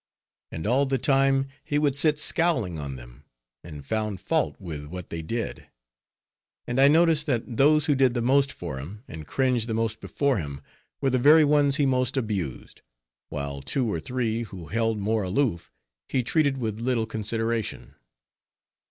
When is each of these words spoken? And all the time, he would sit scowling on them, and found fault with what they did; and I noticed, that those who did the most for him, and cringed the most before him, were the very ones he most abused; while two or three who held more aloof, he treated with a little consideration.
And 0.51 0.65
all 0.65 0.87
the 0.87 0.97
time, 0.97 1.45
he 1.63 1.77
would 1.77 1.95
sit 1.95 2.17
scowling 2.17 2.79
on 2.79 2.95
them, 2.95 3.23
and 3.63 3.85
found 3.85 4.19
fault 4.19 4.55
with 4.59 4.85
what 4.85 5.11
they 5.11 5.21
did; 5.21 5.67
and 6.65 6.81
I 6.81 6.87
noticed, 6.87 7.27
that 7.27 7.55
those 7.57 7.85
who 7.85 7.93
did 7.93 8.15
the 8.15 8.21
most 8.23 8.51
for 8.51 8.79
him, 8.79 9.03
and 9.07 9.27
cringed 9.27 9.67
the 9.69 9.75
most 9.75 10.01
before 10.01 10.37
him, 10.39 10.61
were 11.01 11.11
the 11.11 11.19
very 11.19 11.45
ones 11.45 11.75
he 11.75 11.85
most 11.85 12.17
abused; 12.17 12.81
while 13.29 13.61
two 13.61 13.93
or 13.93 13.99
three 13.99 14.41
who 14.41 14.69
held 14.69 14.97
more 14.97 15.21
aloof, 15.21 15.71
he 16.09 16.23
treated 16.23 16.57
with 16.57 16.79
a 16.79 16.83
little 16.83 17.05
consideration. 17.05 17.93